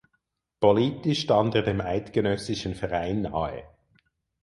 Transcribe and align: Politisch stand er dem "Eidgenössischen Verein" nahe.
Politisch 0.59 1.21
stand 1.21 1.53
er 1.53 1.61
dem 1.61 1.79
"Eidgenössischen 1.79 2.73
Verein" 2.73 3.21
nahe. 3.21 3.65